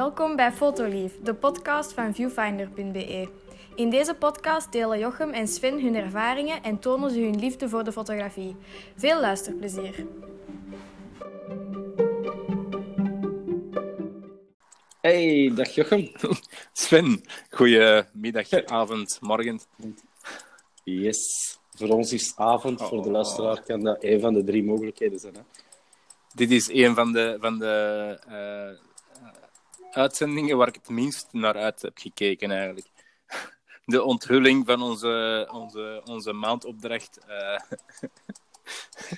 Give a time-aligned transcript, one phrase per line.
[0.00, 3.28] Welkom bij Fotolief, de podcast van viewfinder.be.
[3.74, 7.84] In deze podcast delen Jochem en Sven hun ervaringen en tonen ze hun liefde voor
[7.84, 8.56] de fotografie.
[8.96, 10.06] Veel luisterplezier.
[15.00, 16.12] Hey, dag Jochem.
[16.72, 19.60] Sven, goedemiddag, avond, morgen.
[20.84, 21.58] Yes.
[21.70, 23.12] Voor ons is avond, voor de Oh.
[23.14, 25.34] luisteraar kan dat een van de drie mogelijkheden zijn.
[25.34, 25.40] Hè?
[26.34, 28.89] Dit is een van de, van de eh,
[29.90, 32.86] uitzendingen waar ik het minst naar uit heb gekeken, eigenlijk.
[33.84, 37.18] De onthulling van onze, onze, onze maandopdracht.
[37.26, 37.60] eh.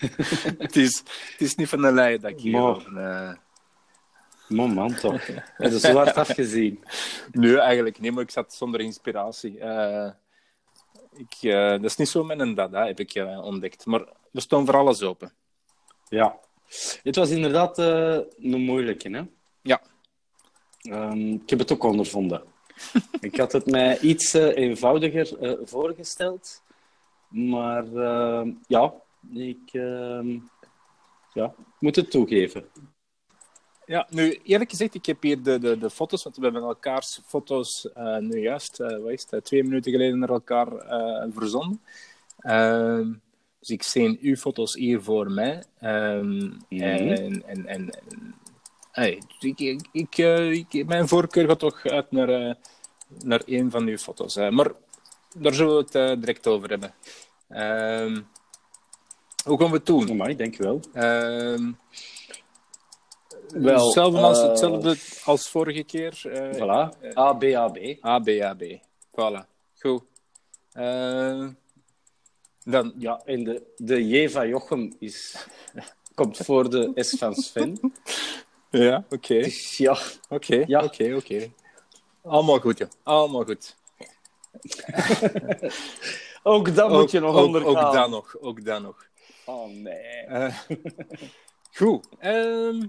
[0.59, 0.99] het, is,
[1.31, 3.33] het is niet van de lei dat ik hier eh,
[4.49, 5.27] Moment toch.
[5.57, 6.85] Het is zo hard afgezien.
[7.33, 9.59] Nee, eigenlijk niet, maar ik zat zonder inspiratie.
[9.59, 10.11] Eh,
[11.13, 13.87] ik, dat is niet zo met een dada, heb ik ontdekt.
[13.87, 15.33] Maar we staan voor alles open.
[16.09, 16.39] Ja.
[17.03, 19.23] Het was inderdaad een moeilijke, hè?
[19.63, 19.81] Ja.
[20.83, 22.43] Ehm, ik heb het ook ondervonden.
[23.21, 26.63] ik had het mij iets eh, eenvoudiger eh, voorgesteld.
[27.29, 28.95] Maar ehm, ja,
[29.35, 30.39] ik ehm,
[31.33, 32.65] ja, moet het toegeven.
[33.87, 37.21] Ja, nu eerlijk gezegd, ik heb hier de, de, de foto's, want we hebben elkaars
[37.27, 40.69] foto's eh, nu juist, wat is het, twee minuten geleden naar elkaar
[41.33, 41.81] verzonden.
[43.59, 45.65] Dus ik zie uw foto's hier voor mij.
[45.79, 47.91] En, en, en, en
[48.93, 52.55] hey, ik, ik, ik, eh, ik- mijn voorkeur gaat toch uit naar, eh,
[53.25, 54.35] naar een van uw foto's.
[54.35, 54.51] hè.
[54.51, 54.71] maar
[55.37, 56.95] daar zullen we het eh, direct over hebben.
[57.49, 58.21] Ehm,
[59.45, 60.29] hoe gaan we het doen?
[60.29, 60.81] Ik denk wel.
[60.93, 61.73] Ehm,
[63.49, 66.21] Wel, hetzelfde, als, hetzelfde als vorige keer.
[66.25, 67.13] eh, Voilà.
[67.15, 67.97] ABAB.
[68.01, 68.63] ABAB.
[69.11, 69.47] Voilà.
[69.79, 70.03] Goed.
[70.73, 71.49] Eh,
[72.65, 75.47] dan, Ja, en de, de J van Jochem is,
[76.15, 77.79] komt voor de S van Sven.
[78.73, 79.39] ja, oké.
[79.39, 79.97] Dus ja,
[80.29, 80.85] Oké, Ja.
[80.85, 81.53] oké, oké.
[82.23, 82.89] Allemaal goed, joh.
[83.03, 83.77] Allemaal goed.
[86.43, 87.77] ook dat moet je nog ook, ondergaan.
[87.87, 89.07] ook dat nog, ook dat nog.
[89.45, 89.95] Oh nee.
[90.27, 90.59] Eh,
[91.79, 92.07] goed.
[92.19, 92.83] Ehm,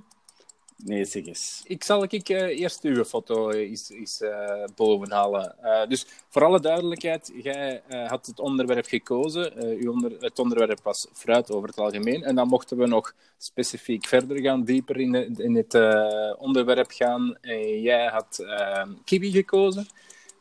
[0.85, 1.61] Nee, zeg eens.
[1.67, 5.55] ik zal ik, eh, eerst uw foto eens, eens eh, bovenhalen.
[5.63, 9.55] Eh, dus voor alle duidelijkheid, jij eh, had het onderwerp gekozen.
[9.57, 12.23] Eh, uw onder, het onderwerp was fruit over het algemeen.
[12.23, 16.91] En dan mochten we nog specifiek verder gaan, dieper in, het- in het eh, onderwerp
[16.91, 17.37] gaan.
[17.41, 19.87] En jij had eh, kiwi gekozen.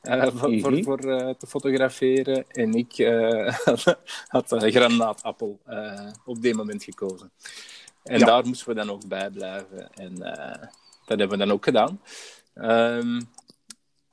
[0.03, 0.61] eh, voor, Mhm.
[0.61, 2.45] voor, voor eh, te fotograferen.
[2.51, 3.55] En ik eh,
[4.29, 7.31] had een granaatappel eh, op dit moment gekozen.
[8.05, 8.27] En Ja.
[8.27, 9.91] daar moesten we dan ook bij blijven.
[9.95, 10.63] En eh,
[11.07, 12.01] dat hebben we dan ook gedaan.
[12.55, 13.21] Ehm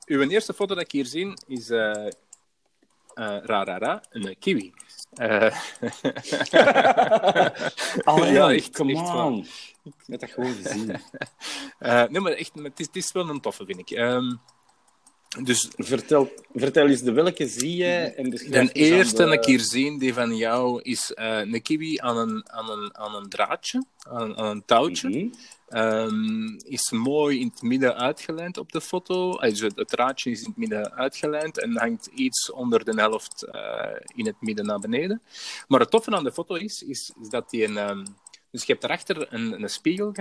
[0.06, 2.06] uw eerste foto dat ik hier zie is eh,
[3.14, 4.72] ra, ra, ra, een kiwi.
[8.04, 9.46] Allee, Ja, echt- come echt on.
[9.84, 10.86] Ik heb dat gewoon gezien.
[12.10, 13.90] nee, maar echt, het, is, het is wel een toffe, vind ik.
[13.90, 14.34] Ehm,
[15.38, 19.60] dus Vertel, vertel eens de welke zie jij en de eerste de- dat ik hier
[19.60, 23.84] zie, die van jou, is eh, een kiwi aan een, aan een, aan een draadje,
[23.98, 25.08] aan, aan een touwtje.
[25.08, 25.28] Mhm.
[25.68, 29.40] Ehm, is mooi in het midden uitgelijnd op de foto.
[29.40, 34.26] Het, draadje is in het midden uitgelijnd en hangt iets onder de helft eh, in
[34.26, 35.22] het midden naar beneden.
[35.68, 37.76] Maar het toffe aan de foto is, is, is dat die een...
[37.78, 38.04] ehm,
[38.50, 40.12] dus je hebt daarachter een, een spiegel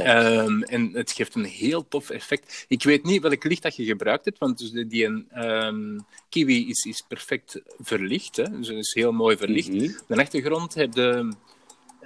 [0.00, 2.64] Ehm, en het geeft een heel tof effect.
[2.68, 5.98] Ik weet niet welk licht dat je gebruikt hebt, want dus die, ehm,
[6.28, 8.36] kiwi is, is perfect verlicht.
[8.36, 8.58] Hè?
[8.58, 9.68] Dus het is heel mooi verlicht.
[9.72, 9.90] Mhm.
[10.08, 11.32] De achtergrond heb je...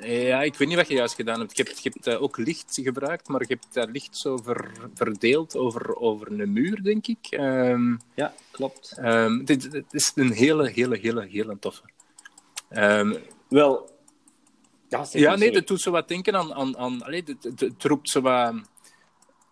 [0.01, 1.57] Ja, ik weet niet wat je juist gedaan hebt.
[1.57, 4.73] Je hebt, je hebt eh, ook licht gebruikt, maar je hebt dat licht zo ver-
[4.95, 7.27] verdeeld over, over een muur, denk ik.
[7.31, 8.97] Ehm, Ja, klopt.
[9.45, 11.83] dit, dit is een hele, hele, hele, hele toffe.
[13.49, 13.91] Wel,
[15.13, 16.55] ja, nee, dat doet zo wat denken aan...
[16.55, 18.55] aan, aan allee, het, het, roept zo wat...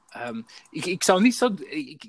[0.08, 1.50] ehm, ik, ik zou niet zo...
[1.58, 2.04] Ik,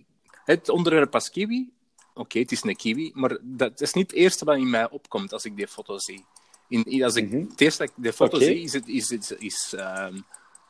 [0.46, 1.70] het onderwerp als kiwi...
[2.14, 5.34] Oké, het is een kiwi, maar dat is niet het eerste wat in mij opkomt
[5.34, 6.26] als ik die foto zie.
[6.68, 7.50] In, in- als ik, Mhm.
[7.50, 10.18] Het eerste dat ik die foto zie, is, het, is, is, is ehm,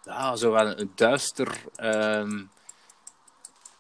[0.04, 1.62] ja, zo wat een duister...
[1.76, 2.44] ehm,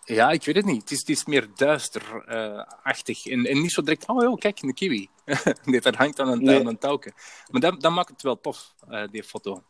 [0.05, 0.81] ja, ik weet het niet.
[0.81, 3.25] Het is, het is meer duisterachtig.
[3.25, 5.09] en, en niet zo direct, oh joh, kijk, een kiwi.
[5.65, 6.59] nee, dat hangt aan een, Nee.
[6.59, 7.11] aan een touwke.
[7.51, 9.61] Maar dat, dat maakt het wel tof, eh, die foto.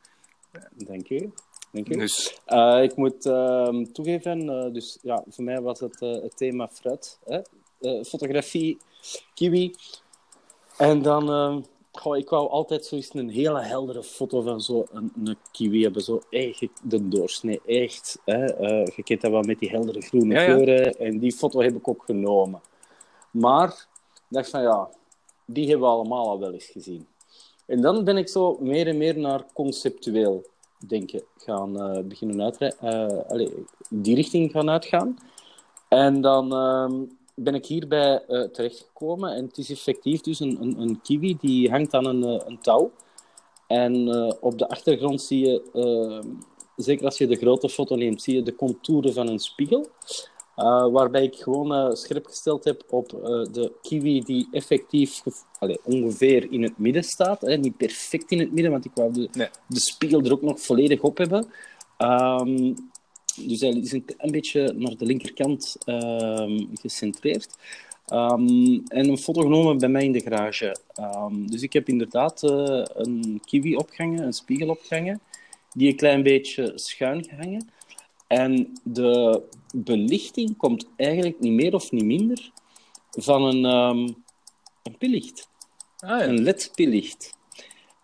[0.72, 1.32] Dank u.
[1.72, 1.98] Dank u.
[1.98, 6.70] Dus Eh, ik moet ehm, toegeven, eh, dus ja, voor mij was het het thema
[6.74, 7.20] fruit.
[7.26, 7.42] Hè?
[8.06, 8.78] Fotografie,
[9.34, 9.76] kiwi.
[10.78, 11.62] En dan, ehm,
[11.92, 16.02] goh, ik wou altijd zoiets een hele heldere foto van zo'n een, een kiwi hebben.
[16.02, 18.20] Zo echt de doorsnee, echt.
[18.26, 18.46] Hè?
[18.46, 20.46] Eh, je kent dat wel met die heldere groene Ja, ja.
[20.56, 20.94] kleuren.
[21.00, 22.62] En die foto heb ik ook genomen.
[23.32, 24.90] Maar ik dacht van ja,
[25.46, 27.08] die hebben we allemaal al wel eens gezien.
[27.66, 30.46] En dan ben ik zo meer en meer naar conceptueel
[30.88, 33.28] denken, gaan eh, beginnen uitrijden.
[33.28, 33.54] allee,
[33.90, 35.18] die richting gaan uitgaan.
[35.88, 37.04] En dan ehm,
[37.36, 39.36] ben ik hierbij uh, terechtgekomen.
[39.36, 42.92] En het is effectief dus een, een, een kiwi die hangt aan een, een touw.
[43.68, 44.08] En
[44.42, 46.30] op de achtergrond zie je, ehm,
[46.76, 49.88] zeker als je de grote foto neemt, zie je de contouren van een spiegel.
[50.58, 53.22] Uh, waarbij ik gewoon uh, scherp gesteld heb op uh,
[53.52, 55.24] de kiwi die effectief
[55.84, 57.42] ongeveer in het midden staat.
[57.42, 57.58] Hè.
[57.58, 59.48] Niet perfect in het midden, want ik wou de, nee.
[59.68, 61.48] de spiegel er ook nog volledig op hebben.
[61.98, 62.76] Um,
[63.36, 67.56] dus hij is een beetje naar de linkerkant um, gecentreerd.
[68.14, 70.76] Um, en een foto genomen bij mij in de garage.
[71.50, 75.22] dus ik heb inderdaad een kiwi opgehangen, een spiegel opgehangen,
[75.74, 77.70] die een klein beetje schuin gehangen.
[78.28, 79.42] En de
[79.74, 82.52] belichting komt eigenlijk niet meer of niet minder
[83.10, 84.24] van een, um,
[84.84, 85.50] een pillicht.
[85.98, 86.28] Ah, ja.
[86.28, 87.34] Een LED-pillicht.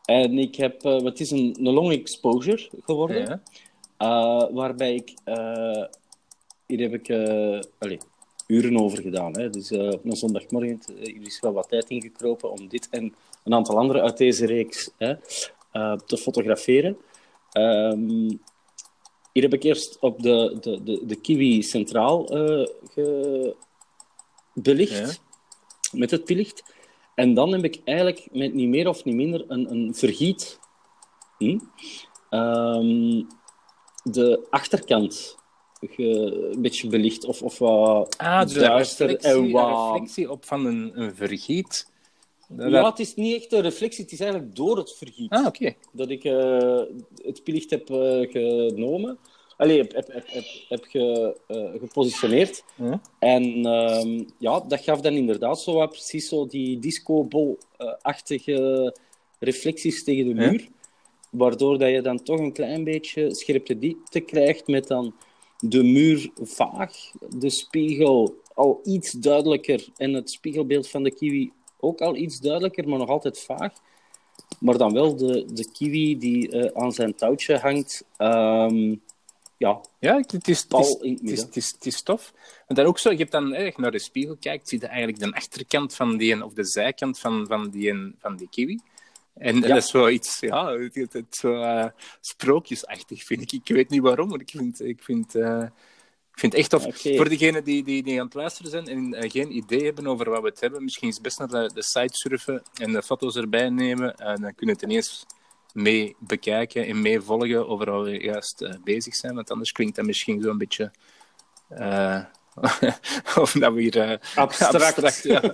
[0.05, 3.41] En ik heb, uh, het is een, een long exposure geworden, ja.
[3.97, 5.85] uh, waarbij ik, uh,
[6.65, 7.09] hier heb ik
[7.79, 8.01] allez,
[8.47, 9.39] uren over gedaan.
[9.39, 9.49] Hè.
[9.49, 13.77] Dus op een zondagmorgen er is wel wat tijd ingekropen om dit en een aantal
[13.77, 15.15] andere uit deze reeks hè,
[16.05, 16.97] te fotograferen.
[17.57, 18.41] Um,
[19.33, 23.51] hier heb ik eerst op de, de, de, de Kiwi centraal uh,
[24.53, 25.21] belicht,
[25.91, 26.63] met het licht.
[27.15, 30.59] En dan heb ik eigenlijk met niet meer of niet minder een, een vergiet.
[31.37, 31.59] Hm?
[32.29, 33.27] Um,
[34.03, 35.37] de achterkant
[35.79, 39.07] ge, een beetje belicht of, of wat ah, dus duister.
[39.07, 39.91] Reflectie, en wat...
[39.91, 41.90] reflectie op van een, een vergiet.
[42.57, 45.77] Ja, het is niet echt een reflectie, het is eigenlijk door het vergiet ah, okay.
[45.91, 46.81] dat ik uh,
[47.23, 49.17] het pilicht heb uh, genomen.
[49.57, 52.63] Allee, heb, heb, heb, heb, heb ge, uh, gepositioneerd.
[52.75, 53.01] Ja.
[53.19, 58.95] En um, ja, dat gaf dan inderdaad zo wat precies zo die disco-bol-achtige
[59.39, 60.67] reflecties tegen de muur.
[61.29, 65.13] Waardoor dat je dan toch een klein beetje scherpte diepte krijgt met dan
[65.59, 71.51] de muur vaag, de spiegel al iets duidelijker en het spiegelbeeld van de kiwi
[71.81, 73.73] ook al iets duidelijker, maar nog altijd vaag.
[74.59, 78.05] Maar dan wel de, de kiwi die uh, aan zijn touwtje hangt.
[78.17, 79.01] Um,
[79.57, 82.33] ja, ja het, is, het, is, het, is, het, is, het is tof.
[82.67, 85.19] En dan ook zo, je hebt dan eigenlijk naar de spiegel kijkt, zie je eigenlijk
[85.19, 88.79] de achterkant van die, of de zijkant van, van, die, van die kiwi.
[89.33, 89.61] En, ja.
[89.61, 91.85] en dat is wel iets, ja, het, het, uh,
[92.19, 93.51] sprookjesachtig, vind ik.
[93.51, 95.65] Ik weet niet waarom, maar ik vind, ik vind uh,
[96.41, 96.73] vind echt.
[96.73, 97.15] Okay.
[97.15, 100.29] Voor degenen die, die, die aan het luisteren zijn en uh, geen idee hebben over
[100.29, 103.03] wat we het hebben, misschien is het best naar de, de site surfen en de
[103.03, 104.15] foto's erbij nemen.
[104.19, 105.25] Uh, dan kunnen we het ineens
[105.73, 109.35] mee bekijken en mee volgen over waar we juist uh, bezig zijn.
[109.35, 110.91] Want anders klinkt dat misschien zo'n beetje.
[113.43, 114.19] of dat we hier.
[114.35, 114.75] abstract.
[114.75, 115.53] abstract ja.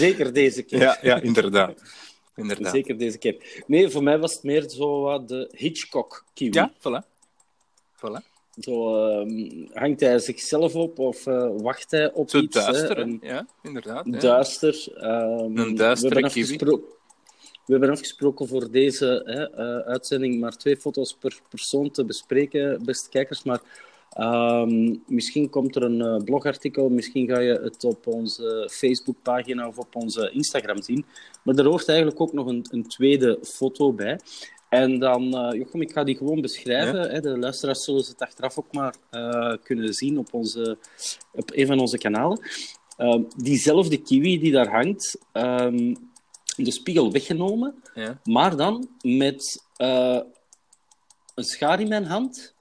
[0.00, 0.80] Zeker deze keer.
[0.80, 1.82] Ja, ja inderdaad.
[2.36, 2.72] inderdaad.
[2.72, 3.62] Zeker deze keer.
[3.66, 6.52] Nee, voor mij was het meer zo wat de Hitchcock-kiwi.
[6.52, 7.02] Ja, voilà.
[7.96, 8.33] voilà.
[8.60, 12.56] Zo, uh, hangt hij zichzelf op of uh, wacht hij op Zo iets?
[12.56, 14.06] Duister, een, ja, inderdaad.
[14.06, 14.18] Ja.
[14.18, 14.88] Duister.
[15.02, 16.58] Um, een duistere we kiwi.
[17.66, 22.84] We hebben afgesproken voor deze hè, uh, uitzending maar twee foto's per persoon te bespreken,
[22.84, 23.42] beste kijkers.
[23.42, 23.60] Maar
[24.18, 29.78] um, misschien komt er een uh, blogartikel, misschien ga je het op onze Facebookpagina of
[29.78, 31.04] op onze Instagram zien.
[31.42, 34.20] Maar er hoort eigenlijk ook nog een, een tweede foto bij.
[34.74, 37.02] En dan, uh, Jochem, ik ga die gewoon beschrijven.
[37.02, 37.08] Ja.
[37.08, 37.20] Hè.
[37.20, 40.78] De luisteraars zullen het achteraf ook maar uh, kunnen zien op, onze,
[41.32, 42.40] op een van onze kanalen.
[42.98, 46.12] Uh, diezelfde kiwi die daar hangt, um,
[46.56, 48.20] de spiegel weggenomen, ja.
[48.24, 50.20] maar dan met uh,
[51.34, 52.54] een schaar in mijn hand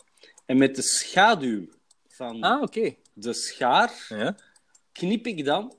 [0.46, 1.67] en met de schaduw
[2.08, 2.98] van ah, okay.
[3.13, 4.36] de schaar ja.
[4.91, 5.74] knip ik dan,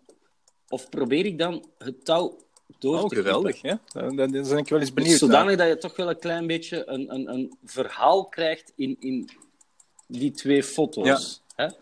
[0.69, 2.44] of probeer ik dan het touw
[2.85, 3.81] door oh, te geweldig, ja.
[3.93, 5.19] Dan ben ik wel eens benieuwd.
[5.19, 9.29] Zodanig dat je toch wel een klein beetje een, een, een verhaal krijgt in, in
[10.07, 11.43] die twee foto's.
[11.57, 11.73] Ja.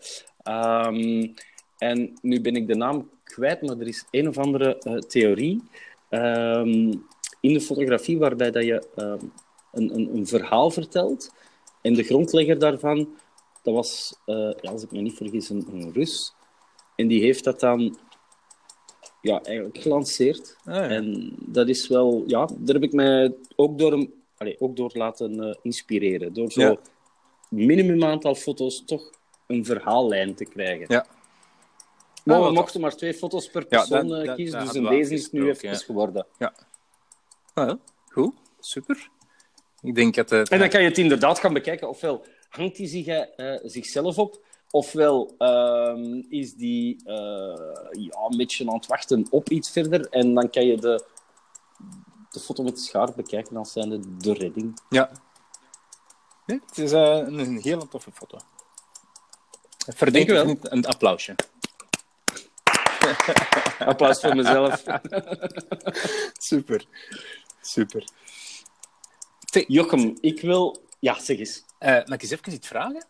[0.43, 0.87] Hè?
[0.87, 1.33] Um,
[1.77, 5.63] en nu ben ik de naam kwijt, maar er is een of andere uh, theorie
[6.09, 7.05] um,
[7.41, 9.31] in de fotografie waarbij dat je um,
[9.71, 11.31] een, een, een, verhaal vertelt.
[11.81, 13.17] En de grondlegger daarvan,
[13.63, 16.33] dat was, uh, ja, als ik me niet vergis, een, een Rus.
[16.95, 17.97] En die heeft dat dan
[19.23, 20.55] ja, eigenlijk gelanceerd.
[20.65, 20.87] Ah, ja.
[20.89, 24.91] En dat is wel, ja, daar heb ik mij ook door, hem, allez, ook door
[24.93, 26.33] laten uh, inspireren.
[26.33, 26.77] Door zo Ja.
[27.49, 29.11] minimum aantal foto's toch
[29.47, 30.85] een verhaallijn te krijgen.
[30.89, 31.05] Ja.
[32.23, 34.75] Maar Ah, we mochten maar twee foto's per persoon dat- eh, dat- kiezen, dat dus
[34.75, 36.25] in deze is het nu even geworden.
[36.39, 36.47] Ah,
[37.53, 37.79] ja.
[38.09, 39.09] Goed, super.
[39.81, 40.49] Ik denk dat het...
[40.49, 41.89] En dan kan je het inderdaad gaan bekijken.
[41.89, 47.15] Ofwel hangt hij zich, eh, zichzelf op, ofwel ehm, is die eh,
[47.91, 50.09] ja, een beetje aan het wachten op iets verder.
[50.09, 51.05] En dan kan je de,
[52.31, 54.79] de foto met de schaar bekijken als zijnde de redding.
[54.89, 55.11] Ja.
[56.45, 58.37] Nee, het is eh, een, een hele toffe foto.
[59.77, 60.49] Verdient Dankjewel.
[60.49, 61.35] een, een applausje.
[63.79, 64.83] Applaus voor mezelf.
[66.49, 66.85] Super.
[67.61, 68.07] Super.
[69.67, 70.81] Jochem, ik wil...
[70.99, 71.63] Ja, zeg eens.
[71.77, 73.05] Eh, mag ik eens even iets vragen?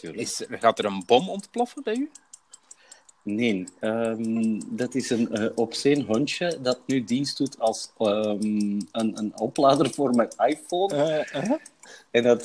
[0.00, 2.10] Is, gaat er een bom ontploffen bij u?
[3.22, 9.18] Nee, ehm, dat is een uh, obscene hondje dat nu dienst doet als ehm, een,
[9.18, 10.94] een oplader voor mijn iPhone.
[10.94, 11.58] Eh, uh-huh.
[12.10, 12.44] En dat,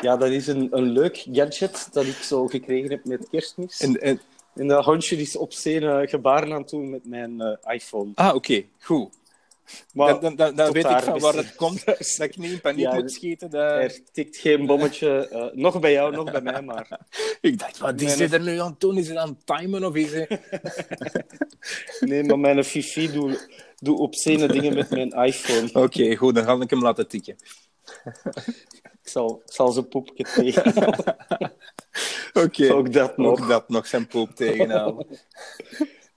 [0.00, 3.80] ja, dat is een, een leuk gadget dat ik zo gekregen heb met kerstmis.
[3.80, 4.20] En, en...
[4.54, 8.10] en dat hondje is obscene gebaren aan het doen met mijn iPhone.
[8.14, 8.36] Ah, oké.
[8.36, 8.68] Okay.
[8.78, 9.17] Goed.
[9.92, 11.84] Maar dan, dan, dan, dan weet ik van waar het komt,
[12.16, 13.50] dat ik niet in paniek ja, moet schieten.
[13.50, 13.62] Dat...
[13.62, 17.00] Er tikt geen bommetje, uh, nog bij jou, nog bij mij, maar...
[17.40, 18.98] ik dacht, wat is hij er nu aan het doen?
[18.98, 20.28] Is hij aan het timen of is hij...
[22.00, 23.48] nee, maar mijn Fifi doet
[23.80, 25.68] doe obscene dingen met mijn iPhone.
[25.68, 27.36] Oké, okay, goed, dan ga ik hem laten tikken.
[28.70, 31.16] ik, zal, zal zijn poepje tegenhouden.
[32.32, 32.70] Oké, okay.
[32.70, 33.40] ook dat nog.
[33.40, 35.06] Ook dat nog, zijn poep tegenhouden.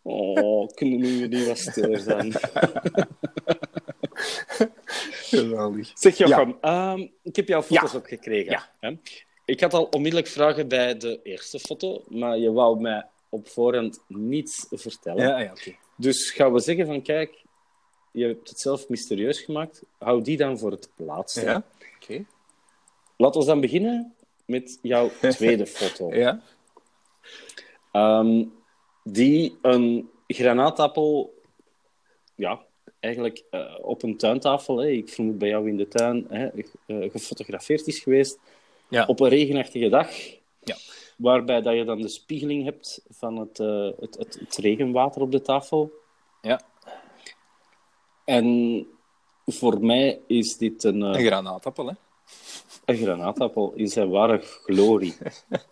[0.02, 2.34] Oh, kunnen nu niet wat stiller zijn.
[5.32, 5.92] Geweldig.
[5.94, 6.94] Zeg Jochem, ja.
[6.94, 8.52] um, ik heb jouw foto's opgekregen.
[8.52, 8.72] Ja.
[8.80, 8.98] Hè?
[9.46, 14.04] Ik had al onmiddellijk vragen bij de eerste foto, maar je wou mij op voorhand
[14.08, 15.28] niets vertellen.
[15.28, 15.78] Ja, ja, okay.
[15.98, 17.44] Dus gaan we zeggen van, kijk,
[18.12, 19.84] je hebt het zelf mysterieus gemaakt.
[19.98, 21.42] Hou die dan voor het laatste.
[21.42, 22.04] Ja, oké.
[22.04, 22.26] Okay.
[23.18, 24.14] Laten we dan beginnen
[24.46, 26.14] met jouw tweede foto.
[26.14, 26.42] Ja.
[27.92, 28.54] Um,
[29.04, 31.34] die een granaatappel,
[32.36, 32.62] ja,
[33.00, 36.50] eigenlijk uh, op een tuintafel, hè, ik vermoed bij jou in de tuin, hè,
[36.88, 38.40] uh, gefotografeerd is geweest,
[38.90, 39.06] ja.
[39.06, 40.10] op een regenachtige dag.
[40.64, 40.76] Ja.
[41.18, 45.32] Waarbij dat je dan de spiegeling hebt van het, uh, het, het, het, regenwater op
[45.32, 45.92] de tafel.
[46.42, 46.62] Ja.
[48.26, 48.88] En
[49.46, 51.02] voor mij is dit een...
[51.02, 51.94] een granaatappel, hè?
[52.86, 55.16] Een granaatappel in zijn ware glorie.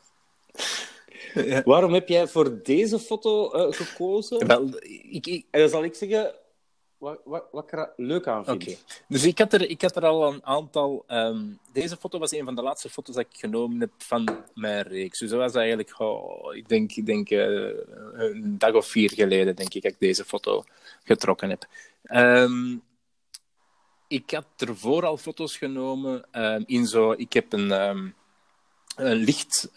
[1.33, 1.61] Ja.
[1.65, 4.47] Waarom heb jij voor deze foto uh, gekozen?
[4.47, 4.67] Wel,
[5.09, 5.45] ik, ik...
[5.51, 6.33] Dan zal ik zeggen
[6.97, 8.61] wat, wat, wat ik er leuk aan vind.
[8.61, 8.77] Okay.
[9.07, 11.05] Dus ik had, er, ik had er al een aantal...
[11.07, 14.81] Um, deze foto was een van de laatste foto's dat ik genomen heb van mijn
[14.87, 15.19] reeks.
[15.19, 15.99] Dus dat was eigenlijk...
[15.99, 17.69] Oh, ik denk, ik denk uh,
[18.13, 20.63] een dag of vier geleden, denk ik, dat ik deze foto
[21.03, 21.65] getrokken heb.
[22.11, 22.81] Um,
[24.07, 27.11] ik had ervoor al foto's genomen um, in zo...
[27.11, 27.71] Ik heb een,
[28.95, 29.71] een licht...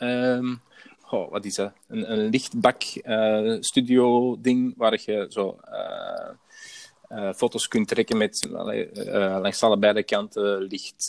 [1.21, 1.73] Wat is dat?
[1.89, 6.31] Een, een lichtbak uh, studio ding waar je zo uh,
[7.09, 8.47] uh, foto's kunt trekken met
[9.41, 11.07] langs allebei de kanten licht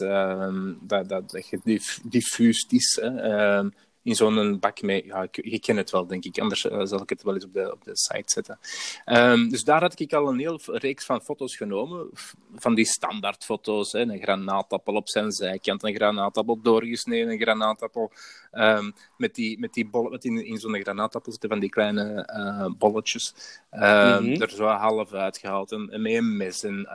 [0.82, 3.00] dat, dat, dat diffuusd is.
[3.02, 3.62] Hè.
[4.04, 5.06] In zo'n bak mee.
[5.06, 6.40] Ja, ik, je kent het wel, denk ik.
[6.40, 8.60] Anders zal ik het wel eens op de, op de site zetten.
[9.06, 12.10] Um, dus daar had ik al een heel reeks van foto's genomen.
[12.56, 13.92] Van die standaardfoto's.
[13.92, 14.00] Hè.
[14.00, 18.12] Een granaatappel op zijn zijkant, een granaatappel doorgesneden, een granaatappel
[18.52, 22.30] um, met die, met die bollen, met in, in zo'n granaatappel zitten van die kleine
[22.36, 23.34] uh, bolletjes.
[23.72, 24.42] Um, mm-hmm.
[24.42, 26.64] Er zo half uitgehaald en, en met een mes.
[26.64, 26.90] En,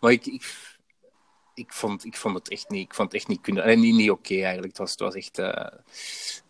[0.00, 0.78] maar ik, ik
[1.60, 3.64] ik vond, ik vond het echt niet, ik vond het echt niet kunnen.
[3.64, 4.68] En niet, niet oké okay, eigenlijk.
[4.68, 5.38] Het was, het was echt.
[5.38, 5.66] Uh,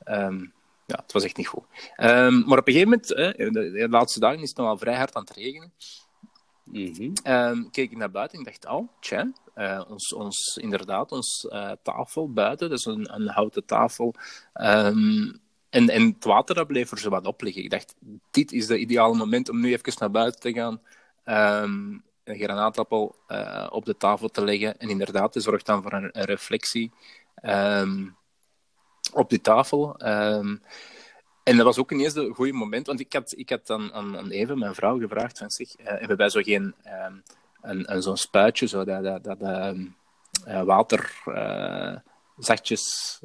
[0.04, 0.52] um,
[0.86, 1.64] ja, het was echt niet goed.
[1.96, 4.96] Um, maar op een gegeven moment, de, de, laatste dagen is het nog al vrij
[4.96, 5.72] hard aan het regenen.
[6.64, 7.12] Mm-hmm.
[7.24, 11.72] Um, keek ik naar buiten en dacht, oh, tja, uh, ons, ons, inderdaad, ons uh,
[11.82, 14.14] tafel buiten, dat is een, een houten tafel.
[14.52, 15.40] en,
[15.70, 17.62] en het water dat bleef er zo wat op liggen.
[17.62, 17.94] Ik dacht,
[18.30, 20.80] dit is het ideale moment om nu even naar buiten te gaan
[22.30, 24.78] een granaatappel uh, op de tafel te leggen.
[24.78, 26.92] En inderdaad, het zorgt dan voor een, een reflectie
[27.42, 28.16] um,
[29.12, 30.06] op die tafel.
[30.06, 30.62] Um,
[31.42, 34.18] en dat was ook ineens een goede moment, want ik had, ik had dan aan,
[34.18, 36.74] aan mijn vrouw, gevraagd van zich, uh, hebben wij zo geen
[37.06, 37.22] um,
[37.60, 39.74] een, een, zo'n spuitje, zo dat, dat, dat
[40.46, 41.22] uh, water
[42.38, 43.18] zachtjes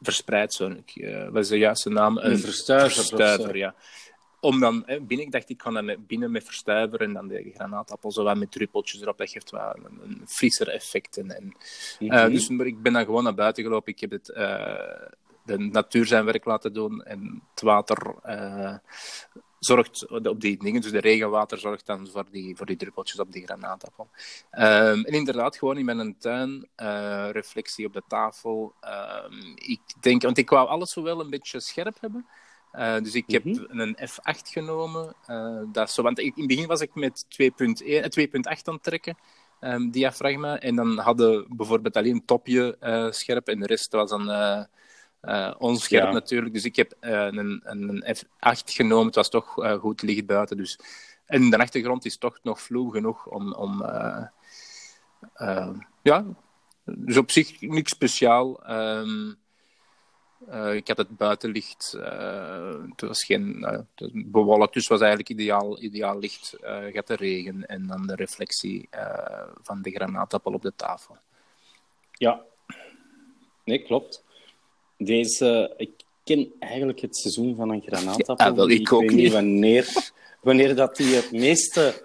[0.00, 0.68] verspreidt, zo,
[1.30, 2.18] wat is de juiste naam?
[2.18, 2.90] Een, een verstuiver.
[2.90, 3.74] verstuiver ja
[4.42, 7.50] om dan hè, binnen, ik dacht ik kan dan binnen met verstuiver en dan de
[7.54, 9.18] granaatappel zo wat met druppeltjes erop.
[9.18, 11.16] Dat geeft wel een, een frisser effect.
[11.16, 11.56] En, en,
[11.98, 12.18] mm-hmm.
[12.18, 13.92] uh, dus maar ik ben dan gewoon naar buiten gelopen.
[13.92, 15.08] Ik heb het, uh,
[15.44, 18.76] de natuur zijn werk laten doen en het water uh,
[19.58, 20.80] zorgt op die dingen.
[20.80, 24.08] Dus de regenwater zorgt dan voor die, voor die druppeltjes op die granaatappel.
[24.52, 26.68] Um, en inderdaad, gewoon in mijn tuin,
[27.32, 28.74] reflectie op de tafel.
[29.24, 32.26] Um, ik denk, want ik wou alles zo wel een beetje scherp hebben.
[32.78, 33.80] Uh, dus ik heb mm-hmm.
[33.80, 35.14] een F8 genomen.
[35.30, 37.50] Uh, dat zo, want in het begin was ik met 2.8
[38.64, 39.16] aan het trekken,
[39.60, 40.60] um, diafragma.
[40.60, 44.66] En dan hadden bijvoorbeeld alleen een topje uh, scherp en de rest was dan
[45.58, 46.12] onscherp ja.
[46.12, 46.54] natuurlijk.
[46.54, 49.06] Dus ik heb een, een, een, F8 genomen.
[49.06, 50.56] Het was toch goed licht buiten.
[50.56, 50.78] Dus
[51.26, 53.52] En de achtergrond is toch nog vloe genoeg om.
[53.52, 53.82] om
[56.02, 56.24] ja,
[56.84, 58.64] dus op zich niks speciaal.
[58.64, 59.32] Ehm,
[60.48, 61.94] uh, ik had het buitenlicht.
[61.96, 66.56] Uh, het was geen uh, bewolkt, dus het was eigenlijk ideaal, ideaal licht.
[66.60, 68.88] je had de regen en dan de reflectie
[69.62, 71.16] van de granaatappel op de tafel.
[72.12, 72.42] Ja,
[73.64, 74.24] nee, klopt.
[74.96, 75.90] Deze, ik
[76.24, 78.46] ken eigenlijk het seizoen van een granaatappel.
[78.46, 82.02] Ja, wel, ik, ik ook weet niet wanneer, wanneer dat die het meeste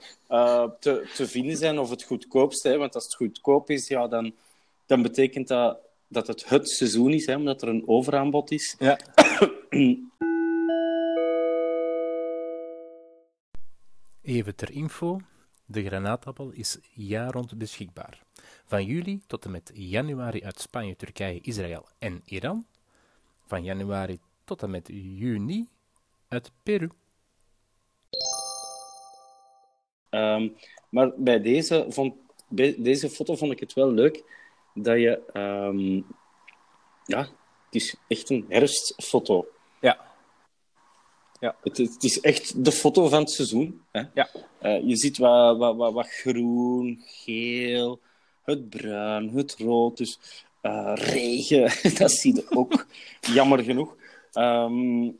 [0.79, 2.69] te, te vinden zijn of het goedkoopste.
[2.69, 2.77] Hè?
[2.77, 4.33] Want als het goedkoop is, ja, dan,
[4.85, 5.77] dan betekent dat
[6.07, 8.75] dat het het seizoen is, hè, omdat er een overaanbod is.
[8.79, 8.99] Ja.
[14.21, 15.19] Even ter info.
[15.65, 18.23] De granaatappel is jaar rond beschikbaar.
[18.65, 22.65] Van juli tot en met januari uit Spanje, Turkije, Israël en Iran.
[23.45, 25.67] Van januari tot en met juni
[26.27, 26.89] uit Peru.
[30.09, 30.55] Um,
[30.89, 32.15] maar bij deze, vond,
[32.47, 34.23] bij deze foto vond ik het wel leuk
[34.83, 35.21] dat je...
[35.33, 36.05] Um,
[37.07, 37.19] ja,
[37.65, 39.47] het is echt een herfstfoto.
[39.81, 39.99] Ja.
[41.39, 41.55] ja.
[41.63, 43.81] Het, het, is echt de foto van het seizoen.
[43.91, 44.03] Hè?
[44.13, 44.29] Ja.
[44.61, 47.99] Uh, je ziet wat, wat, wat, wat, groen, geel,
[48.43, 49.97] het bruin, het rood.
[49.97, 50.19] Dus
[50.61, 52.85] uh, regen, dat zie je ook,
[53.21, 53.95] jammer genoeg.
[54.33, 55.17] Um,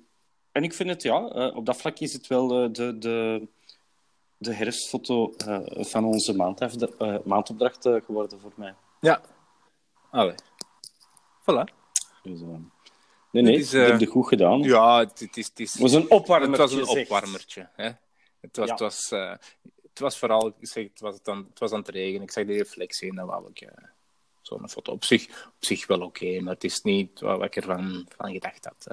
[0.51, 3.47] en ik vind het, ja, uh, op dat vlak is het wel de, de, de,
[4.37, 5.33] de herfstfoto
[5.75, 6.33] van onze
[7.25, 8.73] maandopdracht geworden voor mij.
[8.99, 9.21] Ja,
[10.09, 10.35] Allee.
[11.41, 11.63] Voilà.
[12.23, 12.47] Dus, uh,
[13.31, 14.61] nee, nee, is, uh, heb het goed gedaan.
[14.61, 16.61] Ja, het, het, is, het, is, het was een opwarmertje.
[16.61, 17.69] Het was een opwarmertje.
[17.75, 17.91] Hè?
[18.39, 18.71] Het, was, ja.
[18.71, 19.33] het, was, uh,
[19.83, 22.21] het was vooral, ik zeg, het, was dan, het was aan het regenen.
[22.21, 23.69] Ik zag de reflectie en dan wou ik
[24.41, 24.91] zo'n foto.
[24.91, 28.31] Op zich, op zich wel oké, okay, maar het is niet wat ik ervan van
[28.31, 28.87] gedacht had.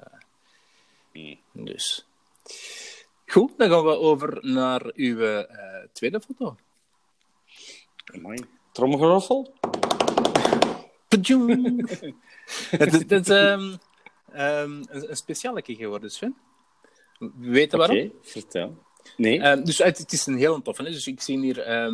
[1.13, 1.43] Nee.
[1.53, 2.07] Dus.
[3.27, 5.47] Goed, dan gaan we over naar uw
[5.93, 6.57] tweede foto.
[8.13, 8.45] Mooi.
[8.73, 9.55] Tromgeroffel?
[12.71, 13.79] het, is um,
[14.35, 16.37] um, een, speciale keer geworden, Sven.
[17.37, 17.97] Weet je waarom?
[17.97, 18.79] Oké, vertel.
[19.17, 19.47] Nee.
[19.47, 20.83] Um, dus het, het, is een heel toffe.
[20.83, 20.91] Hè?
[20.91, 21.93] Dus ik zie hier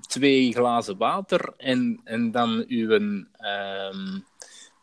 [0.00, 2.90] twee glazen water en, en dan uw...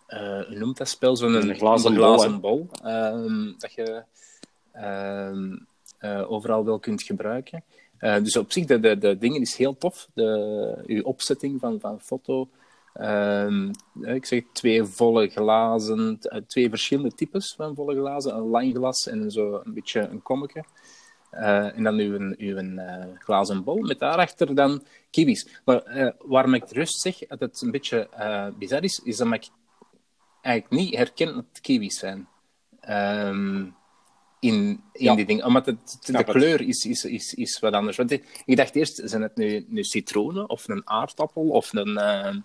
[0.08, 1.16] Uh, hoe noemt dat spel?
[1.16, 2.68] Zo'n een glazen, glazen bol.
[2.82, 4.04] bol dat je
[6.02, 7.64] uh, overal wel kunt gebruiken.
[8.00, 10.08] Uh, dus op zich, de, de, de dingen is heel tof.
[10.14, 12.50] De, uw opzetting van, van foto.
[13.02, 18.36] Um, ik zeg twee volle glazen, eh, twee verschillende types van volle glazen.
[18.36, 20.64] Een lang glas en zo een beetje een kommetje.
[21.34, 25.62] Uh, en dan uw, uw uh, glazen bol met daarachter dan kiwis.
[25.66, 28.10] Maar uh, waarom ik rust zeg dat het een beetje
[28.58, 29.50] bizar is, is dat ik
[30.42, 32.28] eigenlijk niet herken dat het kiwis zijn.
[32.90, 33.76] Um,
[34.40, 34.54] in,
[34.92, 35.16] in ja.
[35.16, 35.46] die dingen.
[35.46, 37.98] Omdat het, de kleur is, is, is, is wat anders.
[37.98, 38.12] Want
[38.46, 42.44] ik dacht eerst, zijn het nu, nu citroenen of een aardappel of een...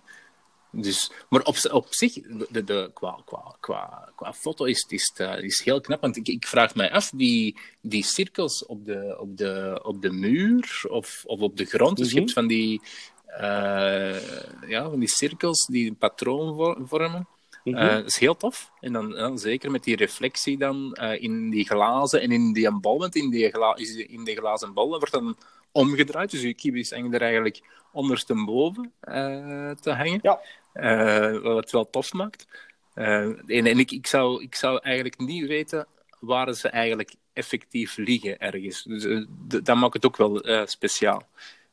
[0.71, 2.13] Dus, maar op, op zich,
[2.49, 6.01] de, de, qua, qua, qua, qua foto is het is, uh, is heel knap.
[6.01, 10.11] Want ik, ik vraag mij af, die, die cirkels op de, op de, op de
[10.11, 12.81] muur of, of op de grond, dus je hebt van die,
[13.27, 17.27] uh, ja, van die cirkels die een patroon vormen.
[17.63, 17.83] Mm -hmm.
[17.83, 18.71] uh, dat is heel tof.
[18.79, 22.99] En dan, dan zeker met die reflectie dan in die glazen en in die bal.
[22.99, 23.75] Want in die, gla
[24.07, 25.37] in die glazen bal wordt dan
[25.71, 26.31] omgedraaid.
[26.31, 30.19] Dus je kibis hangen er eigenlijk ondersteboven uh, te hangen.
[30.21, 30.39] Ja.
[30.73, 32.47] Uh, wat het wel tof maakt.
[32.95, 35.87] Uh, en, en ik, ik, zou, ik zou eigenlijk niet weten
[36.19, 38.83] waar ze eigenlijk effectief liggen ergens.
[38.83, 39.25] Dus
[39.63, 41.27] dat maakt het ook wel speciaal.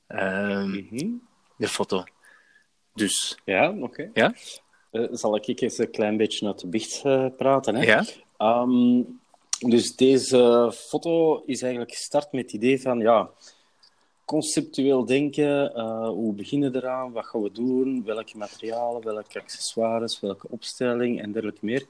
[0.08, 1.22] Mm -hmm.
[1.56, 2.04] De foto.
[2.94, 3.38] Dus.
[3.44, 3.82] Ja, oké.
[3.82, 4.10] Okay.
[4.12, 4.34] Ja?
[5.10, 7.02] zal ik eens een klein beetje uit de biecht
[7.36, 7.74] praten?
[7.74, 7.82] Hè?
[7.82, 8.04] Ja.
[8.62, 9.20] Um,
[9.58, 13.30] dus deze foto is eigenlijk gestart met het idee van, ja,
[14.28, 15.72] conceptueel denken.
[15.76, 17.12] Uh, hoe beginnen we eraan?
[17.12, 18.04] Wat gaan we doen?
[18.04, 21.86] Welke materialen, welke accessoires, welke opstelling en dergelijke meer.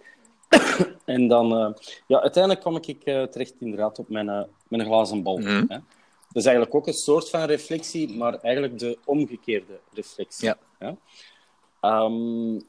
[1.05, 1.75] en dan, uh,
[2.07, 5.39] ja, uiteindelijk kwam ik uh, terecht inderdaad op mijn, mijn glazen bal.
[5.39, 5.47] Mm.
[5.47, 5.79] Hè?
[6.29, 10.55] Dat is eigenlijk ook een soort van reflectie, maar eigenlijk de omgekeerde reflectie.
[10.79, 10.97] Ja.
[12.05, 12.63] Um,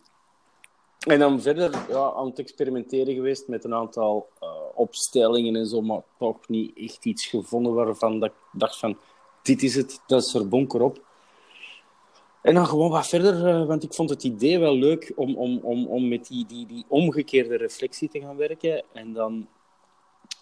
[0.99, 4.29] en dan verder ja, aan het experimenteren geweest met een aantal
[4.73, 8.97] opstellingen en zo, maar toch niet echt iets gevonden waarvan dat ik dacht van
[9.41, 11.08] dit is het, dat is er bonker op.
[12.41, 15.60] En dan gewoon wat verder, eh, want ik vond het idee wel leuk om, om,
[15.62, 18.84] om, om met die, die, die omgekeerde reflectie te gaan werken.
[18.93, 19.47] En dan,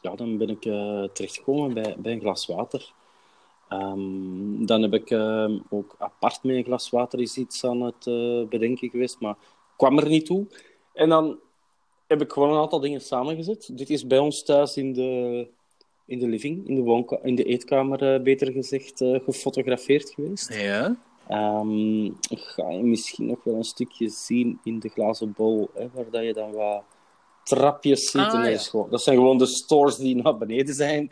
[0.01, 2.93] ja, dan ben ik uh, terechtgekomen bij, bij een glas water.
[3.69, 8.47] Um, dan heb ik uh, ook apart met een glas water iets aan het uh,
[8.47, 9.35] bedenken geweest, maar
[9.77, 10.47] kwam er niet toe.
[10.93, 11.39] En dan
[12.07, 13.77] heb ik gewoon een aantal dingen samengezet.
[13.77, 15.47] Dit is bij ons thuis in de
[16.07, 20.53] in de living, in de, woonka- in de eetkamer, eh, beter gezegd, eh, gefotografeerd geweest.
[20.53, 20.95] Ja.
[21.27, 26.09] Ehm, ga je misschien nog wel een stukje zien in de glazen bol, hè, waar
[26.11, 26.83] dat je dan wat
[27.43, 28.21] trapjes ziet.
[28.21, 28.57] Ah, ja.
[28.57, 31.11] gewoon, dat zijn gewoon de stores die naar beneden zijn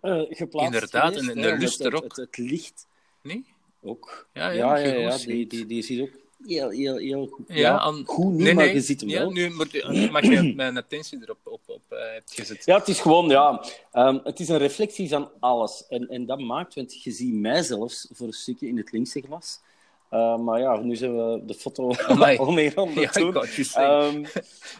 [0.00, 0.72] eh, geplaatst.
[0.74, 2.02] Inderdaad, geweest, en de om lust het, er ook.
[2.02, 2.86] Het, het, licht
[3.22, 3.44] Nee?
[3.82, 4.28] ook.
[4.32, 7.46] Ja, ja, ja, die, die, die ziet ook heel, heel, heel goed.
[7.48, 8.74] Ja, Ja, goed niet, Nee, maar nee.
[8.74, 9.30] je ziet hem ja, wel.
[9.30, 9.48] nu
[9.88, 12.64] nu mag je mijn attentie erop op, op, eh, hebt gezet.
[12.64, 15.84] Ja, het is gewoon, ja, ehm, het is een reflectie van alles.
[15.88, 19.20] En, en dat maakt, want je ziet mij zelfs voor een stukje in het linkse
[19.20, 19.60] glas.
[20.08, 21.90] Eh, maar ja, nu zijn we de foto
[22.36, 23.34] al meer aan het doen.
[23.74, 24.24] Ehm,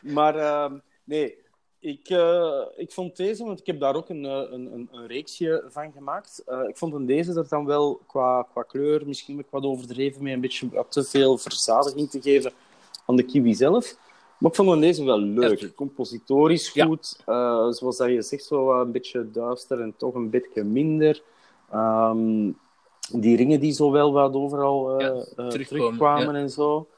[0.03, 1.35] maar ehm, nee,
[1.85, 5.07] ik, eh, ik vond deze, want ik heb daar ook een, eh, een, een, een
[5.07, 6.43] reeksje van gemaakt.
[6.47, 10.23] Eh, ik vond in deze er dan wel qua, qua kleur misschien ik wat overdreven
[10.23, 12.53] mee, een beetje wat te veel verzadiging te geven
[13.07, 13.97] aan de kiwi zelf.
[14.39, 15.61] Maar ik vond in deze wel leuk.
[15.61, 15.69] Ja.
[15.75, 16.87] Compositorisch Ja.
[16.87, 17.17] goed.
[17.77, 21.23] zoals dat je zegt, zo een beetje duister en toch een beetje minder.
[21.71, 22.51] Ehm,
[23.13, 26.89] die ringen die zo wel wat overal Ja, terugkwamen en zo.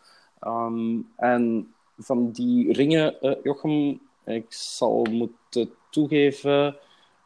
[0.41, 6.77] Ehm, en van die ringen, eh, Jochem, ik zal moeten toegeven,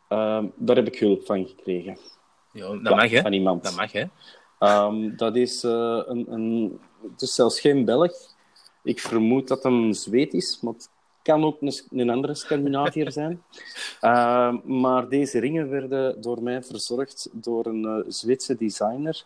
[0.08, 1.98] ehm, daar heb ik hulp van gekregen.
[2.52, 3.20] Ja, dat Ja, mag, hè?
[3.20, 3.64] Van iemand.
[3.64, 4.04] Dat mag, hè?
[4.58, 6.80] Ehm, dat is eh, een, een...
[7.12, 8.12] Het is zelfs geen Belg.
[8.82, 10.90] Ik vermoed dat hem een Zweed is, maar het
[11.22, 13.42] kan ook een, een andere Scandinaviër zijn.
[14.00, 19.24] Ehm, maar deze ringen werden door mij verzorgd door een Zweedse designer,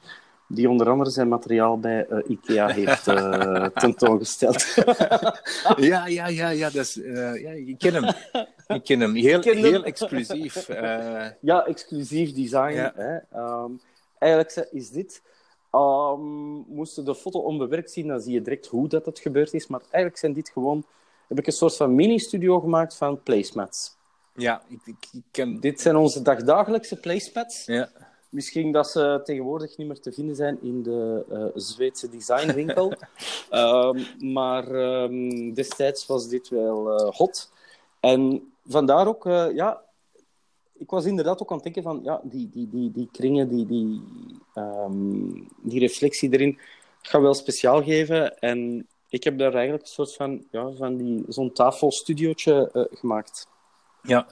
[0.48, 4.64] die onder andere zijn materiaal bij eh, IKEA heeft eh, tentoongesteld.
[5.76, 8.14] Ja, ja, ja, ja, dat is, eh, ja, ik ken hem.
[8.66, 9.14] Ik ken hem.
[9.14, 9.64] Heel, ken hem.
[9.64, 10.66] heel exclusief.
[11.40, 12.72] Ja, exclusief design.
[12.72, 12.92] Ja.
[12.96, 13.16] Hè.
[13.32, 13.70] Ehm,
[14.18, 15.22] eigenlijk is dit.
[15.70, 16.20] ehm
[16.68, 19.66] moesten de foto onbewerkt zien, dan zie je direct hoe dat het gebeurd is.
[19.66, 20.84] Maar eigenlijk zijn dit gewoon.
[21.28, 23.96] Heb ik een soort van mini-studio gemaakt van placemats.
[24.34, 25.60] ja, ik, ik, ik ken...
[25.60, 27.64] Dit zijn onze dagdagelijkse placemats.
[27.64, 27.88] Ja.
[28.34, 32.92] Misschien dat ze tegenwoordig niet meer te vinden zijn in de eh, Zweedse designwinkel.
[33.50, 37.52] Ehm, maar ehm, destijds was dit wel eh, hot.
[38.00, 39.82] En vandaar ook, eh, ja,
[40.72, 43.66] ik was inderdaad ook aan het denken van, ja, die, die, die, die kringen, die,
[43.66, 44.02] die,
[44.54, 46.58] ehm, die reflectie erin,
[47.02, 48.38] gaat wel speciaal geven.
[48.38, 53.48] En ik heb daar eigenlijk een soort van, ja, van die, zo'n tafelstudiootje gemaakt.
[54.02, 54.26] Ja.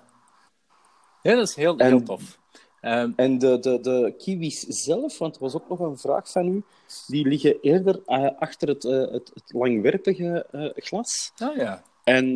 [1.22, 2.40] ja, dat is heel, En- heel tof.
[2.82, 6.46] Ehm, En de, de, de kiwis zelf, want er was ook nog een vraag van
[6.46, 6.62] u,
[7.06, 11.32] die liggen eerder eh, achter het, eh, het, het langwerpige eh, glas.
[11.38, 11.82] ah ja.
[12.04, 12.26] En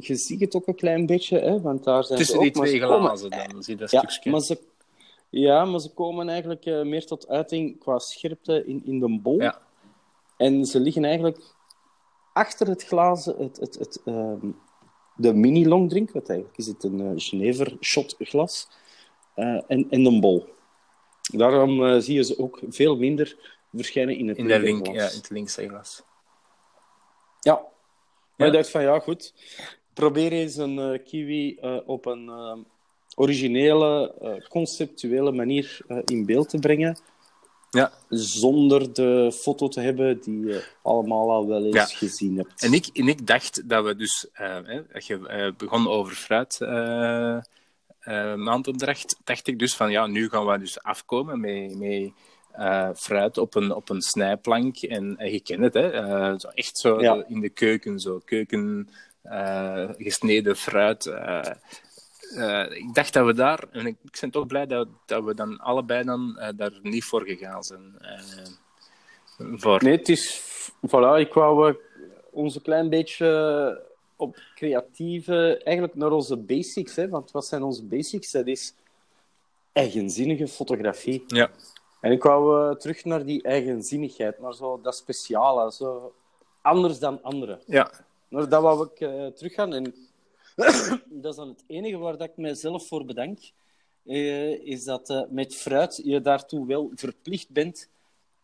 [0.00, 2.56] je ziet het ook een klein beetje, hè, want daar zijn Tussen ze die ook,
[2.56, 4.30] maar twee komen- glazen dan zie je dat Ja, stukje.
[4.30, 4.58] maar ze,
[5.30, 9.40] ja, maar ze komen eigenlijk meer tot uiting qua scherpte in, in de bol.
[9.40, 9.58] Ja.
[10.36, 11.38] En ze liggen eigenlijk
[12.32, 14.46] achter het glazen, het, het, het, ehm,
[15.16, 18.68] de mini longdrink, wat eigenlijk is het een uh, Genever shot glas,
[19.34, 20.48] en, en een bol.
[21.32, 23.36] Daarom eh, zie je ze ook veel minder
[23.74, 26.02] verschijnen in het In link, ja, in het linkse glas.
[27.40, 27.60] Ja.
[28.36, 28.52] Maar Ja.
[28.52, 29.34] dacht van, ja, goed.
[29.94, 32.56] Probeer eens een eh, kiwi eh, op een eh,
[33.14, 36.98] originele, eh, conceptuele manier eh, in beeld te brengen.
[37.70, 37.92] Ja.
[38.08, 41.84] Zonder de foto te hebben die je allemaal al wel eens Ja.
[41.84, 42.62] gezien hebt.
[42.62, 46.14] En ik, en ik dacht dat we dus, eh, hè, dat je eh, begon over
[46.14, 47.38] fruit eh,
[48.04, 52.10] eh, maandopdracht, dacht ik dus van ja, nu gaan we dus afkomen met, met
[52.52, 54.76] eh, fruit op een, op een snijplank.
[54.76, 55.90] En, en je kent het, hè?
[55.90, 57.24] eh, zo echt zo Ja.
[57.28, 58.88] in de keuken, zo keuken
[59.96, 61.06] gesneden fruit.
[62.70, 65.58] ik dacht dat we daar, en ik, ik ben toch blij dat, dat we dan
[65.58, 67.94] allebei dan, daar niet voor gegaan zijn.
[69.38, 69.82] voor.
[69.82, 70.42] Nee, het is...
[70.86, 71.76] Voilà, ik wou
[72.30, 75.60] ons een klein beetje op creatieve...
[75.64, 77.08] Eigenlijk naar onze basics, hè.
[77.08, 78.30] Want wat zijn onze basics?
[78.30, 78.74] Dat is
[79.72, 81.24] eigenzinnige fotografie.
[81.26, 81.50] Ja.
[82.00, 86.14] En ik wou eh, terug naar die eigenzinnigheid, naar zo dat speciale, zo
[86.62, 87.60] anders dan anderen.
[87.66, 87.90] Ja.
[88.28, 89.72] Naar dat wou ik eh teruggaan.
[89.74, 89.94] En
[91.22, 93.38] dat is dan het enige waar dat ik mezelf voor bedank.
[94.04, 97.88] eh, is dat met fruit je daartoe wel verplicht bent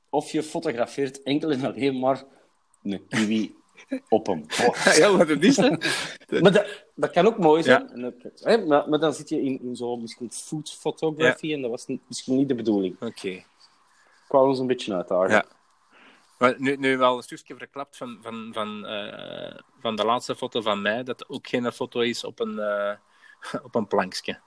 [0.08, 2.24] of je fotografeert enkel en alleen maar
[2.82, 3.54] een kiwi
[4.08, 4.94] op een bord.
[4.96, 5.70] ja, wat het is, hè?
[6.40, 7.82] Maar dat, dat kan ook mooi zijn.
[7.82, 7.92] Ja.
[7.92, 11.60] En dat- hè, maar, maar dan zit je in, in zo misschien food photography en
[11.62, 12.96] dat was niet- misschien niet de bedoeling.
[13.00, 13.28] Oké.
[13.28, 13.46] Ik
[14.28, 15.30] wou ons een beetje uitdagen.
[15.30, 15.44] Ja.
[16.38, 20.60] Maar nu, nu wel een stukje verklapt van, van, van, eh, van de laatste foto
[20.60, 22.92] van mij, dat ook geen foto is op een, eh,
[23.66, 24.40] op een plankje.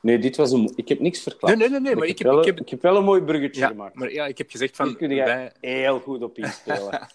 [0.00, 0.72] Nee, dit was een...
[0.76, 1.56] Ik heb niks verklapt.
[1.56, 3.60] Nee, nee, nee, maar ik heb- wel, ik heb- ik heb wel een mooi bruggetje
[3.60, 3.94] Ja, gemaakt.
[3.94, 4.86] maar ja, ik heb gezegd van...
[4.86, 7.08] Hier kun jij wij- heel goed op inspelen.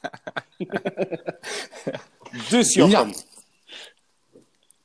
[2.50, 2.76] dus.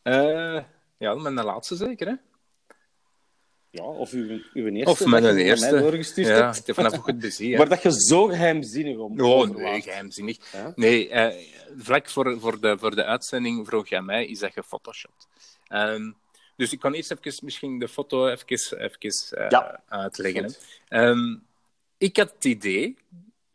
[0.03, 0.63] Eh,
[0.99, 2.15] Ja, met de laatste zeker, hè?
[3.71, 4.91] Ja, of uw, uw eerste.
[4.91, 5.71] Of met dat een eerste.
[5.73, 6.57] Mij doorgestuurd Ja, hebt.
[6.57, 7.57] ik heb vanaf goed bezien.
[7.59, 9.21] Maar dat je zo geheimzinnig om.
[9.21, 10.53] Oh, nee, geheimzinnig.
[10.53, 10.73] Ja?
[10.75, 11.45] Nee, eh,
[11.77, 15.29] vlak voor, voor, de, voor de uitzending vroeg jij mij, is dat gefotoshopt?
[15.69, 16.11] Ehm
[16.57, 18.99] dus ik kan eerst even misschien de foto even, even
[19.39, 19.83] eh, Ja.
[19.89, 20.55] uitleggen.
[20.89, 21.37] Ehm,
[21.99, 22.97] ik had het idee,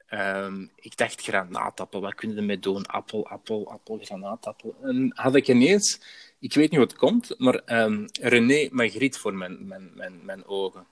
[0.08, 2.86] ehm, ik dacht granaatappel, wat kunnen we ermee doen?
[2.86, 4.76] Appel, appel, appel, granaatappel.
[4.82, 6.00] En had ik ineens,
[6.40, 10.46] ik weet niet hoe het komt, maar ehm, René Magritte voor mijn, mijn, mijn, mijn
[10.46, 10.86] ogen.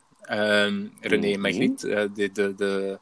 [1.01, 1.41] René Mhm.
[1.41, 2.99] Magritte, eh, de, de, de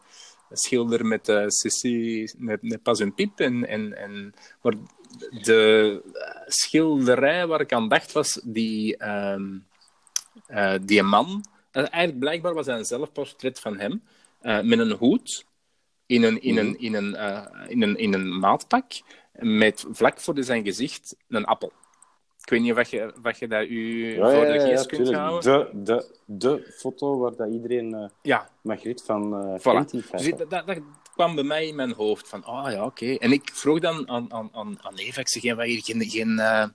[0.52, 3.40] schilder met uh, Cissy, met, met Pas en Piep.
[3.40, 4.74] En, en, en, maar
[5.20, 9.58] de eh, schilderij waar ik aan dacht was die, ehm,
[10.48, 11.46] eh, die man.
[11.72, 14.04] Eh, eigenlijk blijkbaar was dat een zelfportret van hem.
[14.42, 15.46] met een hoed.
[16.06, 17.16] In een, in een, in een,
[17.68, 18.92] in een, in een maatpak.
[19.34, 21.72] Met vlak voor zijn gezicht een appel.
[22.44, 25.14] Ik weet niet of je, wat je dat u Ja, voor de ja, geest kunt
[25.14, 25.84] houden.
[25.84, 30.12] De, de, de foto waar dat iedereen uh, Ja, Magritte van uh, Voilà.
[30.12, 30.78] Dus dat, dat
[31.14, 33.16] kwam bij mij in mijn hoofd van, ah ja, oké.
[33.16, 36.40] En ik vroeg dan aan, aan, aan, aan Eva, ik zeg, hebben hier geen, geen,
[36.40, 36.66] eh,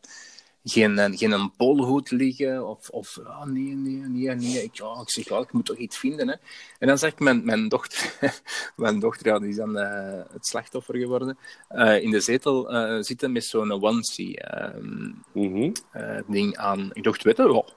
[0.64, 2.68] geen, eh, geen een bolhoed liggen?
[2.68, 4.62] Of, of ah, nee, nee, nee, nee.
[4.62, 6.34] Ik, ja, ik zeg, wel, ik moet toch iets vinden, hè.
[6.78, 8.14] En dan zag ik mijn, mijn dochter,
[8.76, 11.38] mijn dochter, ja, die is dan eh, het slachtoffer geworden,
[12.00, 12.66] in de zetel
[13.04, 15.72] zitten met zo'n onesie ehm, Mhm.
[16.26, 16.90] ding aan.
[16.92, 17.68] Ik dacht, weet je wel,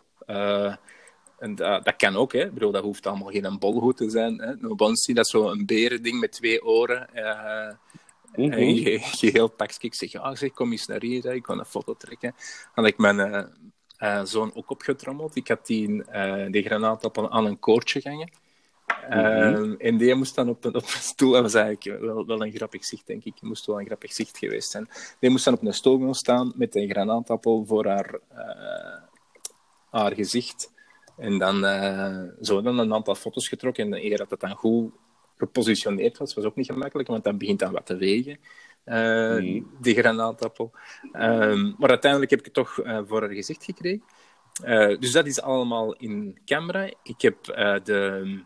[1.41, 2.45] en dat, dat kan ook, hè.
[2.45, 4.37] Ik bedoel, dat hoeft allemaal geen bolhoed te zijn.
[4.41, 4.47] Hè.
[4.47, 7.13] Een onesie, dat is zo'n berending met twee oren.
[7.13, 7.73] eh
[8.35, 8.51] Mhm.
[8.51, 9.77] en ge- geheel pakje.
[9.87, 11.33] Ik zeg, ja, zeg, kom eens naar hier, hè.
[11.33, 12.35] ik kan een foto trekken.
[12.73, 13.43] Had ik mijn eh,
[13.97, 15.35] eh, zoon ook opgetrommeld.
[15.35, 18.31] Ik had die, eh die granaatappel aan een koordje gangen.
[19.09, 22.45] Ehm, en die moest dan op een, op een stoel, dat was eigenlijk wel, wel
[22.45, 23.33] een grappig zicht, denk ik.
[23.33, 24.87] Het moest wel een grappig zicht geweest zijn.
[25.19, 28.19] Die moest dan op een stoel gaan staan met een granaatappel voor haar,
[29.89, 30.71] haar gezicht.
[31.21, 33.93] En dan eh, zo dan een aantal foto's getrokken.
[33.93, 34.93] En eer dat het dan goed
[35.37, 38.39] gepositioneerd was, was ook niet gemakkelijk, want dan begint dan wat te wegen,
[38.83, 40.71] eh, die granaatappel.
[41.11, 44.03] Ehm, maar uiteindelijk heb ik het toch eh, voor haar gezicht gekregen.
[44.99, 46.93] Dus dat is allemaal in camera.
[47.03, 47.43] Ik heb
[47.83, 48.43] de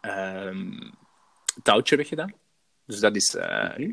[0.00, 0.90] ehm,
[1.62, 2.32] touwtje weggedaan.
[2.86, 3.92] Dus dat is Mhm.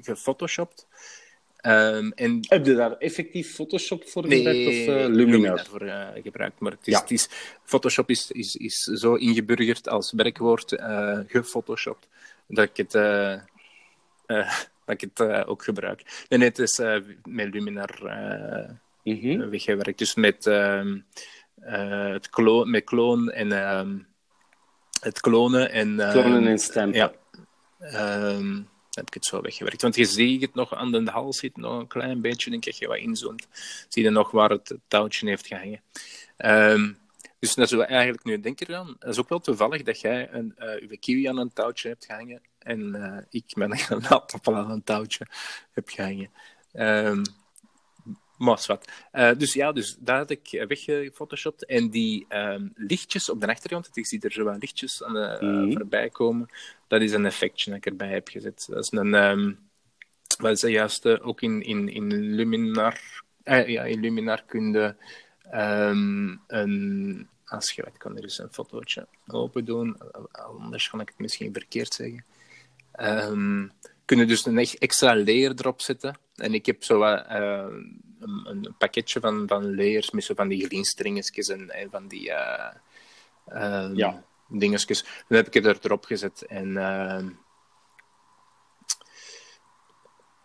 [0.00, 0.86] gefotoshopt.
[1.58, 6.22] Ehm, en Heb je daar effectief Photoshop voor Nee, gebruikt of eh, Luminar voor eh,
[6.22, 6.60] gebruikt.
[6.60, 7.00] Maar het is, Ja.
[7.00, 7.28] het is,
[7.64, 12.08] Photoshop is, is, is zo ingeburgerd als werkwoord, eh gefotoshopt,
[12.46, 12.92] dat ik het,
[14.84, 16.24] dat ik het ook gebruik.
[16.28, 16.78] Nee, het is
[17.24, 17.90] met Luminar
[19.02, 19.48] Mhm.
[19.48, 19.98] weggewerkt.
[19.98, 20.98] Dus met, ehm,
[21.60, 23.98] eh, het klo met kloon en ehm,
[25.00, 25.94] het klonen en...
[25.96, 26.98] Klonen en stampen.
[26.98, 27.12] Ja.
[28.98, 29.82] Heb ik het zo weggewerkt.
[29.82, 32.74] Want je ziet het nog aan de hals zit nog een klein beetje, denk ik,
[32.74, 33.48] je wat inzoomt.
[33.88, 35.80] Zie je nog waar het touwtje heeft gehangen.
[36.36, 36.92] Ehm,
[37.38, 38.96] dus dat is eigenlijk nu denk ik eraan.
[38.98, 42.40] Dat is ook wel toevallig dat jij een, uw kiwi aan een touwtje hebt gehangen
[42.58, 45.26] en eh, ik met een granaatappel aan een touwtje
[45.72, 46.30] heb gehangen.
[46.72, 47.22] Ehm
[48.38, 48.88] maar wat.
[49.12, 51.66] Eh, dus ja, dus daar had ik weggefotoshopt.
[51.66, 55.20] En die ehm, lichtjes op de achtergrond, ik zie er zo wat lichtjes aan de,
[55.20, 55.72] eh, Mhm.
[55.72, 56.48] voorbij komen.
[56.86, 58.66] Dat is een effectje dat ik erbij heb gezet.
[58.70, 59.52] Dat is een, ehm
[60.38, 63.00] wat is dat juist, eh, ook in, in, in Luminar,
[63.42, 64.94] eh, ja, in Luminar kun je
[65.50, 71.00] ehm, een, als je wat kan er eens een fotootje open doen, eh, anders kan
[71.00, 72.24] ik het misschien verkeerd zeggen.
[74.04, 76.16] Kun je dus een extra layer erop zetten.
[76.38, 77.66] En ik heb zo wat, eh,
[78.20, 82.30] een, een pakketje van, van layers met zo van die glinsteringetjes en, en van die
[82.32, 82.74] eh
[83.46, 84.24] ehm, Ja.
[84.48, 85.02] dingetjes.
[85.02, 87.28] Dan heb ik het er erop gezet en, ehm,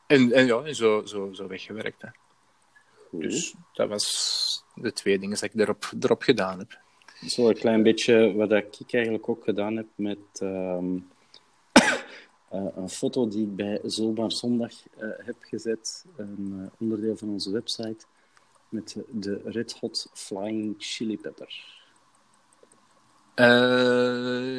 [0.08, 2.02] en, en ja, en zo, zo, zo weggewerkt.
[2.02, 2.08] Hè.
[3.10, 3.22] Goed.
[3.22, 6.82] Dus dat was de twee dingen dat ik erop, erop gedaan heb.
[7.28, 10.98] Zo een klein beetje wat ik eigenlijk ook gedaan heb met ehm,
[12.54, 16.06] eh, een foto die ik bij Zomaar Zondag eh, heb gezet.
[16.16, 18.06] Een eh, onderdeel van onze website.
[18.70, 21.82] Met de Red Hot Flying Chili Pepper.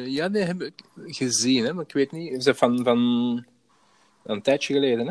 [0.07, 2.31] Ja, die heb ik gezien, hè, maar ik weet niet.
[2.31, 2.99] Is dat van, van
[4.23, 5.07] een tijdje geleden?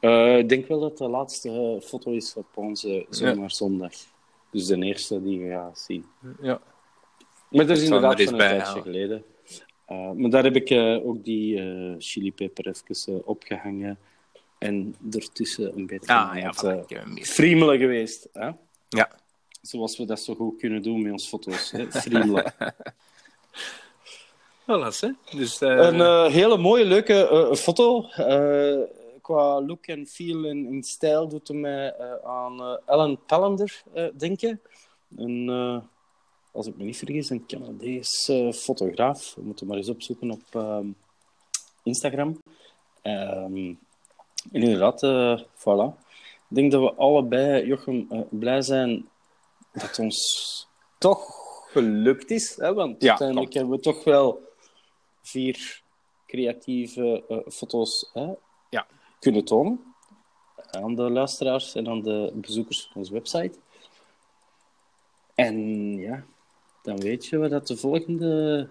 [0.00, 0.36] Hè?
[0.38, 3.92] Ik denk wel dat de laatste foto is op onze Zomaar Zondag.
[4.50, 6.06] Dus de eerste die je gaat zien.
[6.40, 6.60] Ja.
[7.50, 9.24] Maar dat is inderdaad er van een tijdje geleden.
[9.90, 13.98] Eh, maar daar heb ik eh, ook die eh chilipeper even eh, opgehangen.
[14.58, 18.28] En ertussen een beetje Ah ja, het, friemelen geweest.
[18.32, 18.50] Hè?
[18.88, 19.10] Ja.
[19.62, 21.70] Zoals we dat zo goed kunnen doen met onze foto's.
[21.70, 21.90] Hè?
[21.90, 22.54] Friemelen.
[24.70, 25.08] Voilà, hè.
[25.36, 28.04] Dus, eh, een hele mooie, leuke eh, foto.
[28.08, 28.80] Eh,
[29.30, 34.06] qua look en feel en, stijl doet hij mij eh, aan eh, Ellen Pallender eh,
[34.16, 34.60] denken.
[35.16, 35.76] Een, eh,
[36.52, 39.34] als ik me niet vergis, een Canadese fotograaf.
[39.34, 40.86] We moeten maar eens opzoeken op ehm,
[41.82, 42.42] Instagram.
[43.02, 43.56] Ehm,
[44.52, 45.98] en inderdaad, eh, voilà.
[46.48, 49.08] Ik denk dat we allebei, Jochem, eh, blij zijn
[49.72, 51.24] dat het ons toch
[51.70, 52.56] gelukt is.
[52.56, 52.74] Hè?
[52.74, 53.54] Want Ja, uiteindelijk klopt.
[53.68, 54.42] hebben we toch wel
[55.22, 55.82] vier
[56.26, 58.32] creatieve eh, foto's hè,
[58.70, 58.86] Ja.
[59.18, 59.94] kunnen tonen
[60.70, 63.58] aan de luisteraars en aan de bezoekers van onze website.
[65.34, 65.56] En
[65.98, 66.24] ja,
[66.90, 68.68] dan weet je wat dat de volgende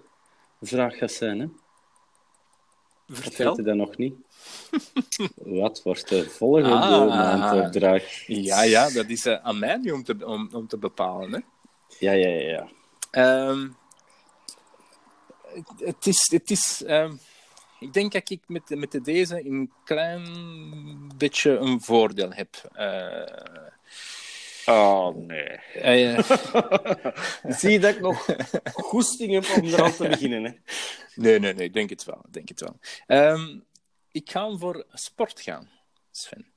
[0.62, 1.40] vraag gaat zijn.
[1.40, 1.46] Hè?
[3.12, 3.48] Of Vertel.
[3.48, 4.16] weet je dat nog niet?
[5.62, 7.08] wat wordt de volgende Ah.
[7.08, 8.24] maandopdracht?
[8.28, 11.32] Ja, ja, dat is eh, aan mij nu om te, om, om te bepalen.
[11.34, 11.40] Hè.
[12.00, 12.50] Ja, ja, ja.
[12.50, 12.68] ja.
[13.12, 13.68] Ehm,
[15.78, 16.30] het- is.
[16.32, 17.14] Het is ehm,
[17.80, 20.24] ik denk dat ik met, met de deze een klein
[21.18, 22.70] beetje een voordeel heb.
[22.74, 23.38] Eh,
[24.66, 25.48] Oh, nee.
[25.74, 26.20] eh,
[27.60, 28.26] Zie je dat ik nog
[28.74, 30.44] goesting heb om eraan te beginnen?
[30.44, 30.52] Hè?
[31.16, 32.22] nee, nee, nee, ik denk het wel.
[32.26, 32.80] ik Denk het wel.
[33.08, 33.60] Ehm,
[34.12, 35.70] ik ga voor sport gaan,
[36.12, 36.52] Sven.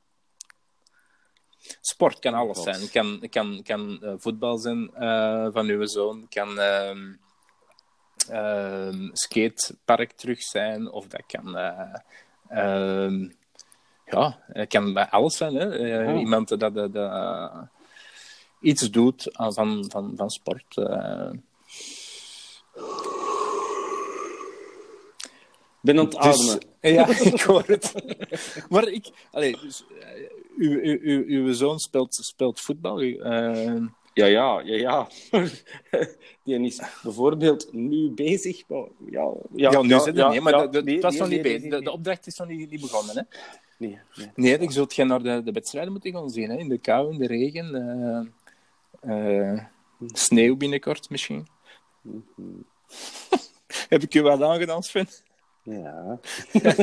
[1.81, 2.65] Sport kan alles God.
[2.65, 2.81] zijn.
[2.81, 6.21] Het kan, kan, kan eh, voetbal zijn eh, van uw zoon.
[6.21, 7.12] Het kan ehm,
[8.29, 10.91] ehm, skatepark terug zijn.
[10.91, 11.57] Of dat kan...
[11.57, 11.95] eh,
[12.49, 13.29] ehm,
[14.05, 15.55] ja, het kan bij alles zijn.
[15.55, 15.65] Hè?
[15.65, 16.15] Ja.
[16.15, 16.93] Iemand dat, dat, dat
[18.62, 20.77] iets doet van, van, van sport.
[20.77, 21.31] eh.
[25.83, 26.61] Ik ben aan het ademen.
[26.81, 27.92] Dus, ja, ik hoor het.
[28.68, 29.11] maar ik...
[29.31, 30.07] Allee, dus, eh,
[30.57, 33.01] uw, uw, uw, uw zoon speelt, speelt voetbal.
[33.01, 33.83] eh,
[34.14, 35.09] Ja, ja, ja, ja.
[36.44, 38.62] Die is bijvoorbeeld nu bezig.
[38.68, 40.40] maar Ja, ja, ja, nu zit het niet.
[40.40, 41.70] Maar ja, de, de, nee, was nee, nog niet nee, bezig.
[41.70, 43.16] nee, De, de opdracht is nog niet, niet begonnen.
[43.16, 43.22] Hè?
[43.77, 44.31] nee, nee.
[44.35, 46.51] Nee, dan zult je naar de, de wedstrijden moeten gaan zien.
[46.51, 46.57] Hè?
[46.59, 47.75] In de kou, in de regen.
[47.75, 48.20] eh,
[49.03, 49.65] eh,
[50.07, 51.47] sneeuw binnenkort misschien.
[53.88, 55.09] Heb ik je wat aangedaan, Sven?
[55.62, 56.19] Ja.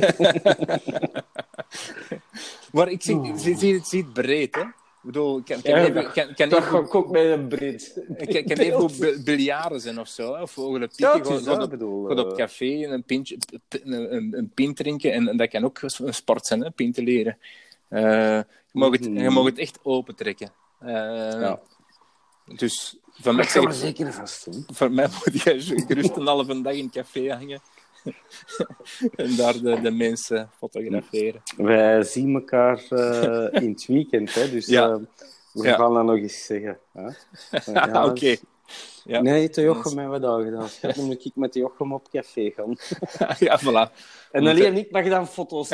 [2.71, 4.61] Maar ik zie, zie, zie, het, zie het breed, hè?
[4.61, 7.93] Ik bedoel, kan, kan, Ja, even, kan, even- ook met een breed.
[8.17, 10.35] kan, kan even bil- biljarten zijn of zo.
[10.35, 10.41] Hè?
[10.41, 10.63] Of Ja,
[11.11, 13.37] pieken, het gewoon, op, ik bedoel, gewoon op eh, café en een, pintje,
[13.69, 15.13] een, een, een pint drinken.
[15.13, 16.71] En, en dat kan ook een sport zijn, hè?
[16.71, 17.37] pinten leren.
[17.87, 20.51] Eh, je, mag het, je mag het echt opentrekken.
[20.79, 21.59] Eh Ja.
[22.55, 24.65] Dus van mij, Ik zal er zeg, zeker vast doen.
[24.73, 27.59] voor mij moet je gerust een halve dag in café hangen.
[29.15, 31.41] en daar de, de mensen fotograferen.
[31.57, 34.89] Wij zien elkaar eh, in het weekend, hè, dus Ja.
[34.89, 34.95] eh,
[35.53, 35.75] we Ja.
[35.75, 36.79] gaan dat nog eens zeggen.
[36.93, 37.09] Hè?
[37.73, 38.35] Ah, Oké.
[39.03, 39.21] Ja.
[39.21, 40.89] Nee, de Jochem hebben we dat gedaan.
[40.89, 42.75] Ik dan moet ik met de Jochem op café gaan.
[43.47, 43.91] ja, voilà.
[44.31, 45.69] En alleen ik mag dan foto's.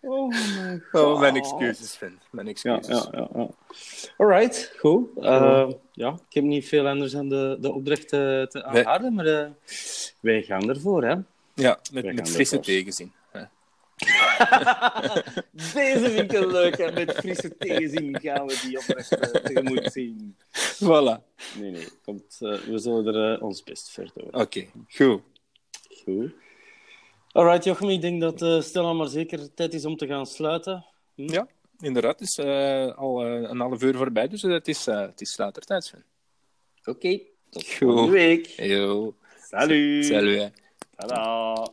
[0.00, 1.02] Oh mijn god.
[1.02, 1.98] Oh, mijn excuses.
[2.30, 3.08] Mijn Ja, excuses.
[3.12, 3.28] ja, ja.
[3.34, 3.48] ja.
[4.16, 5.08] Alright, goed.
[5.20, 8.66] Eh, ja, ik heb niet veel anders aan de, de opdracht te, te Nee.
[8.66, 9.50] aanhouden, maar eh,
[10.20, 11.14] wij gaan ervoor, hè.
[11.54, 12.72] Ja, met, met frisse ervoor.
[12.74, 13.12] tegenzin.
[13.32, 13.50] Ja.
[15.74, 16.92] Deze vind ik een leuk, hè.
[16.92, 20.36] Met frisse tegenzin gaan we die opdracht eh, tegemoet zien.
[20.84, 21.22] Voilà.
[21.58, 24.34] Nee, nee, komt, eh, we zullen er eh, ons best ver doen.
[24.42, 25.20] Oké, goed.
[26.04, 26.32] Goed.
[27.36, 30.26] Alright, Jochem, ik denk dat eh, uh, stilaan maar zeker tijd is om te gaan
[30.26, 30.84] sluiten.
[31.14, 31.32] Hm?
[31.32, 31.46] Ja,
[31.78, 32.18] inderdaad.
[32.18, 35.62] Het is eh, al eh, een half uur voorbij, dus het is, het is later
[35.62, 35.94] tijd.
[36.80, 38.46] Oké, okay, tot volgende week.
[38.46, 39.14] Yo.
[39.50, 40.04] Salut.
[40.04, 40.52] Salut.
[40.96, 41.72] Salut.